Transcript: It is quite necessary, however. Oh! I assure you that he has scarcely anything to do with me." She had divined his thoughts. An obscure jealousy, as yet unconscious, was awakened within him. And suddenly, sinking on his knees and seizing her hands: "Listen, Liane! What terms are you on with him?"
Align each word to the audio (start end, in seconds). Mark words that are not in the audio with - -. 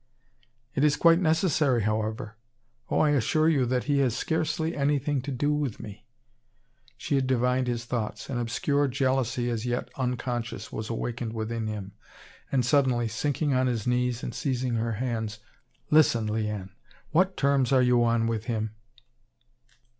It 0.73 0.83
is 0.83 0.95
quite 0.95 1.19
necessary, 1.19 1.83
however. 1.83 2.35
Oh! 2.89 2.97
I 3.01 3.11
assure 3.11 3.47
you 3.47 3.67
that 3.67 3.83
he 3.83 3.99
has 3.99 4.17
scarcely 4.17 4.75
anything 4.75 5.21
to 5.21 5.31
do 5.31 5.53
with 5.53 5.79
me." 5.79 6.07
She 6.97 7.13
had 7.13 7.27
divined 7.27 7.67
his 7.67 7.85
thoughts. 7.85 8.27
An 8.27 8.39
obscure 8.39 8.87
jealousy, 8.87 9.47
as 9.51 9.63
yet 9.67 9.89
unconscious, 9.97 10.71
was 10.71 10.89
awakened 10.89 11.33
within 11.33 11.67
him. 11.67 11.91
And 12.51 12.65
suddenly, 12.65 13.07
sinking 13.07 13.53
on 13.53 13.67
his 13.67 13.85
knees 13.85 14.23
and 14.23 14.33
seizing 14.33 14.73
her 14.73 14.93
hands: 14.93 15.37
"Listen, 15.91 16.25
Liane! 16.25 16.71
What 17.11 17.37
terms 17.37 17.71
are 17.71 17.83
you 17.83 18.03
on 18.03 18.25
with 18.25 18.45
him?" 18.45 18.73